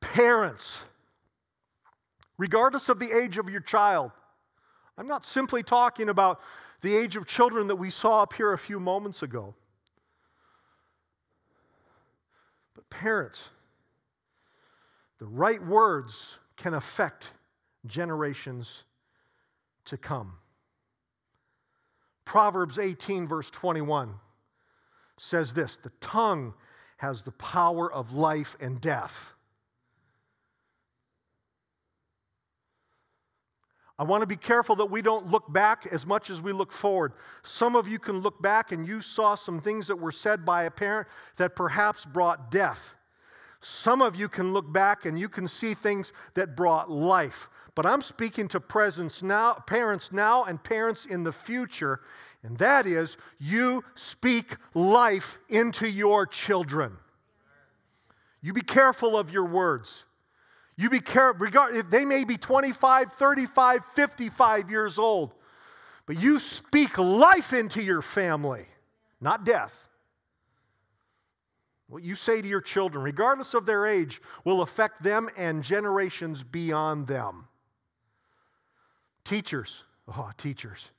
[0.00, 0.78] Parents,
[2.36, 4.10] regardless of the age of your child,
[4.98, 6.40] I'm not simply talking about
[6.82, 9.54] the age of children that we saw up here a few moments ago.
[12.74, 13.38] But parents,
[15.20, 17.26] the right words can affect
[17.86, 18.82] generations
[19.84, 20.32] to come.
[22.26, 24.12] Proverbs 18, verse 21
[25.16, 26.52] says this The tongue
[26.98, 29.32] has the power of life and death.
[33.98, 36.70] I want to be careful that we don't look back as much as we look
[36.70, 37.14] forward.
[37.44, 40.64] Some of you can look back and you saw some things that were said by
[40.64, 41.08] a parent
[41.38, 42.94] that perhaps brought death.
[43.60, 47.48] Some of you can look back and you can see things that brought life.
[47.76, 52.00] But I'm speaking to presence now, parents now and parents in the future,
[52.42, 56.96] and that is you speak life into your children.
[58.40, 60.04] You be careful of your words.
[60.78, 65.34] You be careful, regard, they may be 25, 35, 55 years old,
[66.06, 68.64] but you speak life into your family,
[69.20, 69.74] not death.
[71.88, 76.42] What you say to your children, regardless of their age, will affect them and generations
[76.42, 77.48] beyond them.
[79.26, 80.90] Teachers, oh, teachers,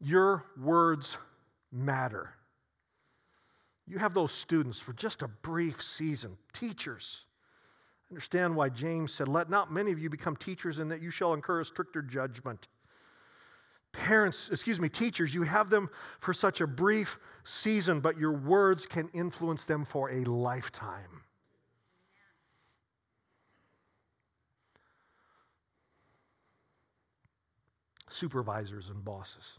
[0.00, 1.18] your words
[1.70, 2.30] matter.
[3.86, 6.36] You have those students for just a brief season.
[6.54, 7.24] Teachers,
[8.12, 11.32] Understand why James said, Let not many of you become teachers, and that you shall
[11.32, 12.68] incur a stricter judgment.
[13.92, 15.88] Parents, excuse me, teachers, you have them
[16.20, 21.22] for such a brief season, but your words can influence them for a lifetime.
[28.12, 29.58] Supervisors and bosses,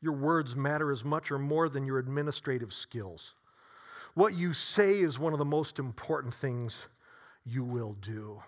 [0.00, 3.34] your words matter as much or more than your administrative skills.
[4.14, 6.86] What you say is one of the most important things
[7.44, 8.10] you will do.
[8.10, 8.42] You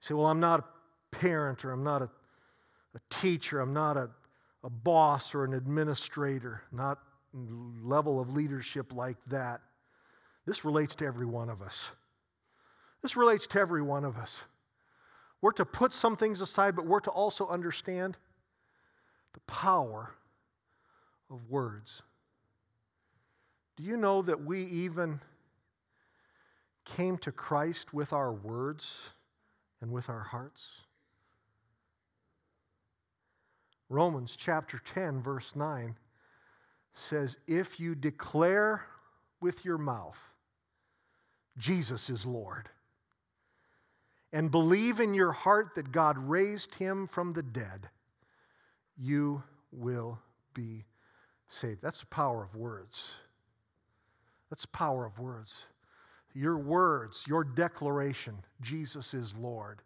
[0.00, 2.10] say, Well, I'm not a parent, or I'm not a,
[2.94, 4.08] a teacher, I'm not a,
[4.64, 6.98] a boss or an administrator, not
[7.82, 9.60] level of leadership like that.
[10.46, 11.84] This relates to every one of us.
[13.02, 14.34] This relates to every one of us.
[15.40, 18.16] We're to put some things aside, but we're to also understand
[19.34, 20.14] the power
[21.30, 22.02] of words.
[23.76, 25.20] Do you know that we even
[26.84, 29.02] came to Christ with our words
[29.80, 30.62] and with our hearts?
[33.88, 35.94] Romans chapter 10, verse 9
[36.94, 38.82] says, If you declare
[39.40, 40.18] with your mouth,
[41.58, 42.68] Jesus is Lord,
[44.36, 47.88] and believe in your heart that God raised him from the dead,
[48.98, 50.18] you will
[50.52, 50.84] be
[51.48, 51.80] saved.
[51.80, 53.12] That's the power of words.
[54.50, 55.54] That's the power of words
[56.34, 59.80] your words, your declaration, Jesus is Lord,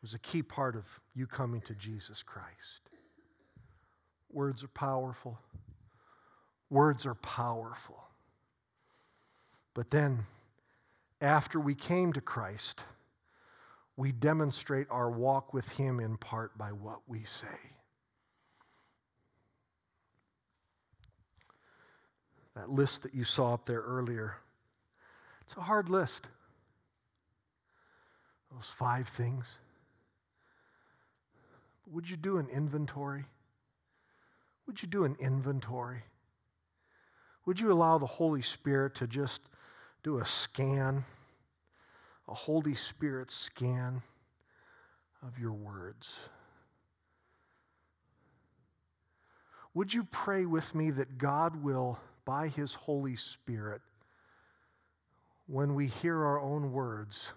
[0.00, 0.84] was a key part of
[1.14, 2.88] you coming to Jesus Christ.
[4.32, 5.38] Words are powerful.
[6.70, 8.02] Words are powerful.
[9.74, 10.24] But then,
[11.20, 12.80] after we came to Christ,
[13.96, 17.46] we demonstrate our walk with Him in part by what we say.
[22.54, 24.36] That list that you saw up there earlier
[25.46, 26.26] it's a hard list.
[28.52, 29.44] Those five things.
[31.92, 33.24] Would you do an inventory?
[34.66, 36.02] Would you do an inventory?
[37.44, 39.40] Would you allow the Holy Spirit to just
[40.02, 41.04] do a scan,
[42.28, 44.02] a Holy Spirit scan
[45.22, 46.14] of your words?
[49.74, 53.82] Would you pray with me that God will, by His Holy Spirit,
[55.46, 57.28] when we hear our own words,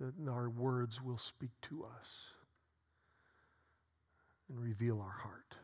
[0.00, 2.08] that our words will speak to us
[4.48, 5.54] and reveal our heart.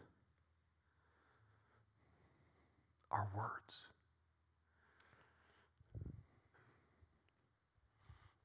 [3.11, 3.89] Our words.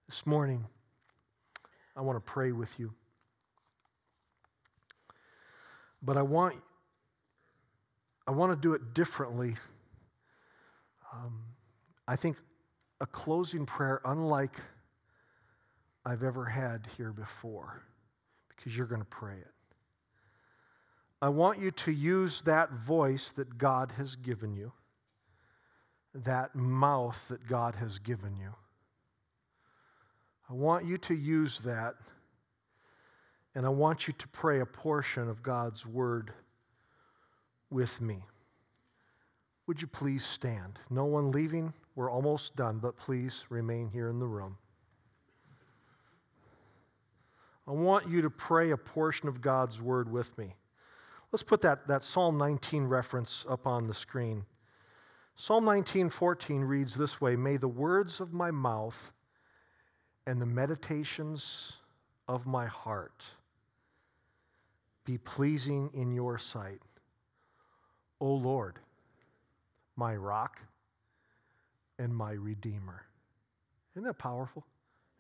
[0.10, 0.66] This morning,
[1.95, 2.93] I want to pray with you.
[6.01, 6.56] But I want,
[8.28, 9.56] I want to do it differently
[11.16, 11.41] um,
[12.08, 12.38] I think
[13.01, 14.60] a closing prayer unlike
[16.06, 17.84] I've ever had here before,
[18.49, 19.51] because you're going to pray it.
[21.22, 24.72] I want you to use that voice that God has given you,
[26.14, 28.53] that mouth that God has given you.
[30.50, 31.96] I want you to use that,
[33.56, 36.32] and I want you to pray a portion of God's word
[37.72, 38.24] with me.
[39.68, 40.78] Would you please stand?
[40.91, 41.74] No one leaving.
[41.96, 44.58] We're almost done, but please remain here in the room.
[47.68, 50.54] I want you to pray a portion of God's word with me.
[51.32, 54.46] Let's put that, that Psalm 19 reference up on the screen.
[55.36, 59.12] Psalm 19:14 reads this way, "May the words of my mouth
[60.28, 61.73] and the meditations
[62.28, 63.23] of my heart
[65.05, 66.82] be pleasing in your sight,
[68.19, 68.80] O Lord,
[69.95, 70.59] my rock
[71.99, 73.03] and my redeemer.
[73.93, 74.65] Isn't that powerful?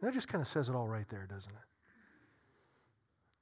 [0.01, 1.57] That just kind of says it all right there, doesn't it?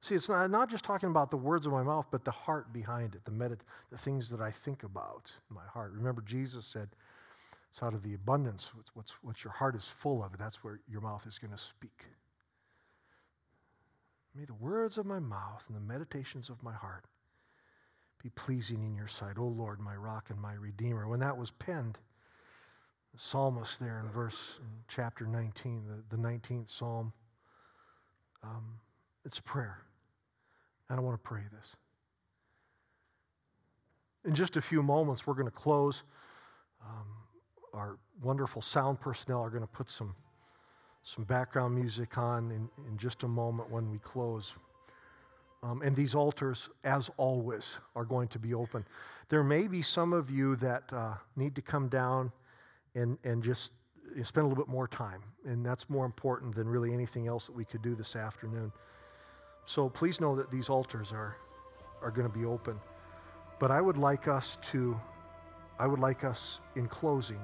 [0.02, 2.74] See, it's not, not just talking about the words of my mouth, but the heart
[2.74, 5.94] behind it, the, medit- the things that I think about in my heart.
[5.96, 6.90] Remember, Jesus said,
[7.74, 10.80] it's out of the abundance, what's, what's, what your heart is full of, that's where
[10.88, 12.06] your mouth is going to speak.
[14.36, 17.06] May the words of my mouth and the meditations of my heart
[18.22, 21.08] be pleasing in your sight, O Lord, my rock and my redeemer.
[21.08, 21.98] When that was penned,
[23.12, 27.12] the psalmist there in verse in chapter 19, the, the 19th psalm,
[28.44, 28.66] um,
[29.26, 29.80] it's a prayer.
[30.92, 31.76] And I want to pray this.
[34.26, 36.04] In just a few moments, we're going to close.
[36.84, 37.23] Um,
[37.74, 40.16] our wonderful sound personnel are going to put some,
[41.04, 44.54] some background music on in, in just a moment when we close.
[45.64, 47.66] Um, and these altars, as always,
[47.96, 48.86] are going to be open.
[49.30, 52.32] There may be some of you that uh, need to come down
[52.96, 53.72] and, and just
[54.24, 55.24] spend a little bit more time.
[55.46, 58.72] And that's more important than really anything else that we could do this afternoon.
[59.66, 61.38] So please know that these altars are,
[62.02, 62.80] are going to be open.
[63.60, 65.00] But I would like us to,
[65.80, 67.40] I would like us in closing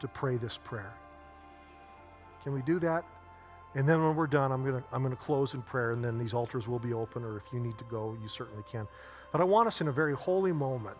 [0.00, 0.92] to pray this prayer.
[2.42, 3.04] Can we do that?
[3.74, 6.02] And then when we're done, I'm going to, I'm going to close in prayer, and
[6.02, 8.86] then these altars will be open, or if you need to go, you certainly can.
[9.32, 10.96] But I want us in a very holy moment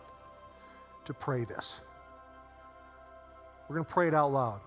[1.05, 1.75] to pray this.
[3.67, 4.59] We're going to pray it out loud.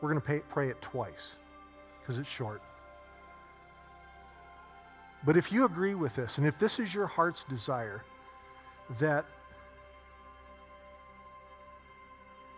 [0.00, 1.32] We're going to pay, pray it twice
[2.00, 2.62] because it's short.
[5.24, 8.04] But if you agree with this, and if this is your heart's desire,
[8.98, 9.26] that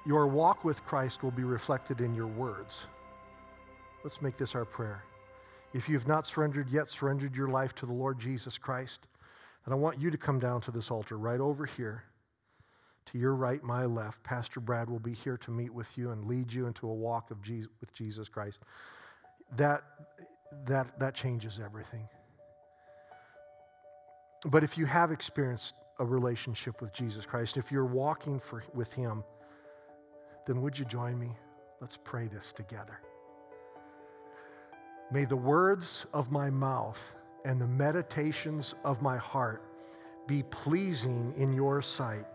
[0.06, 2.86] your walk with Christ will be reflected in your words,
[4.02, 5.04] let's make this our prayer.
[5.72, 9.00] If you have not surrendered yet, surrendered your life to the Lord Jesus Christ,
[9.64, 12.04] and I want you to come down to this altar right over here.
[13.12, 16.24] To your right, my left, Pastor Brad will be here to meet with you and
[16.26, 18.60] lead you into a walk of Jesus, with Jesus Christ.
[19.56, 19.82] That,
[20.66, 22.08] that, that changes everything.
[24.46, 28.92] But if you have experienced a relationship with Jesus Christ, if you're walking for, with
[28.92, 29.24] Him,
[30.46, 31.30] then would you join me?
[31.80, 33.00] Let's pray this together.
[35.12, 37.00] May the words of my mouth
[37.44, 39.62] and the meditations of my heart
[40.26, 42.26] be pleasing in your sight,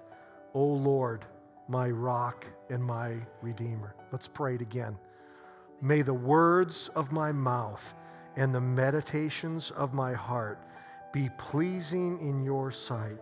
[0.53, 1.26] O Lord,
[1.68, 3.95] my rock and my redeemer.
[4.12, 4.97] Let's pray it again.
[5.82, 7.84] May the words of my mouth
[8.36, 10.60] and the meditations of my heart
[11.14, 13.18] be pleasing in your sight,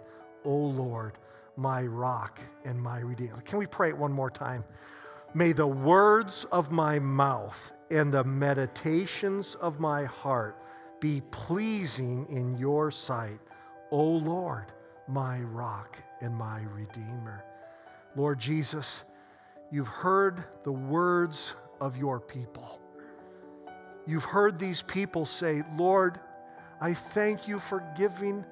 [0.45, 1.17] O Lord,
[1.55, 3.41] my rock and my redeemer.
[3.41, 4.63] Can we pray it one more time?
[5.33, 7.57] May the words of my mouth
[7.89, 10.57] and the meditations of my heart
[10.99, 13.39] be pleasing in your sight,
[13.91, 14.71] O Lord,
[15.07, 17.43] my rock and my redeemer.
[18.15, 19.01] Lord Jesus,
[19.71, 22.79] you've heard the words of your people.
[24.05, 26.19] You've heard these people say, Lord,
[26.79, 28.45] I thank you for giving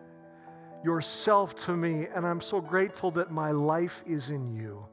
[0.84, 4.86] yourself to me, and I'm so grateful that my life is in you.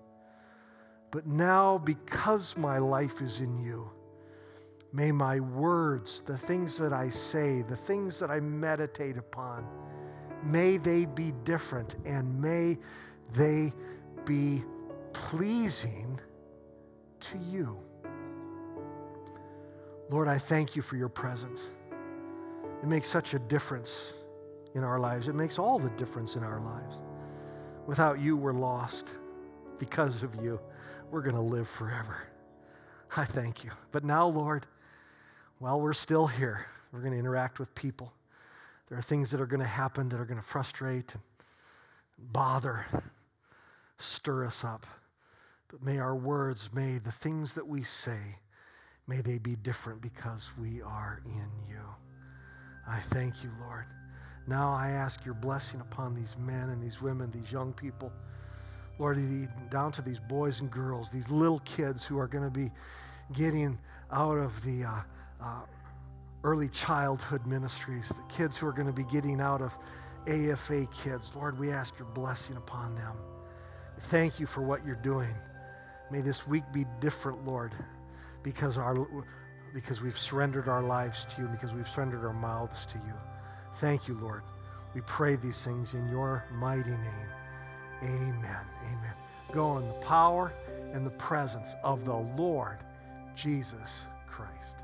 [1.10, 3.90] But now, because my life is in you,
[4.92, 9.66] may my words, the things that I say, the things that I meditate upon,
[10.44, 12.78] may they be different and may
[13.32, 13.72] they
[14.24, 14.62] be
[15.12, 16.20] pleasing
[17.20, 17.78] to you.
[20.10, 21.60] Lord, I thank you for your presence.
[22.82, 23.90] It makes such a difference
[24.74, 25.28] in our lives.
[25.28, 26.96] It makes all the difference in our lives.
[27.86, 29.06] Without you, we're lost.
[29.78, 30.60] Because of you,
[31.10, 32.18] we're going to live forever.
[33.16, 33.70] I thank you.
[33.92, 34.66] But now, Lord,
[35.58, 38.12] while we're still here, we're going to interact with people.
[38.88, 41.22] There are things that are going to happen that are going to frustrate and
[42.32, 42.86] bother,
[43.98, 44.86] stir us up.
[45.68, 48.18] But may our words, may the things that we say,
[49.06, 51.80] may they be different because we are in you.
[52.86, 53.84] I thank you, Lord.
[54.48, 58.10] Now I ask your blessing upon these men and these women, these young people.
[58.98, 59.18] Lord,
[59.70, 62.70] down to these boys and girls, these little kids who are going to be
[63.34, 63.78] getting
[64.10, 64.90] out of the uh,
[65.40, 65.60] uh,
[66.44, 69.72] early childhood ministries, the kids who are going to be getting out of
[70.26, 71.30] AFA kids.
[71.36, 73.16] Lord, we ask your blessing upon them.
[74.08, 75.34] Thank you for what you're doing.
[76.10, 77.72] May this week be different, Lord,
[78.42, 79.06] because our
[79.74, 83.12] because we've surrendered our lives to you, because we've surrendered our mouths to you.
[83.76, 84.42] Thank you, Lord.
[84.94, 87.30] We pray these things in your mighty name.
[88.02, 88.64] Amen.
[88.84, 89.14] Amen.
[89.52, 90.52] Go in the power
[90.92, 92.78] and the presence of the Lord
[93.36, 94.76] Jesus Christ.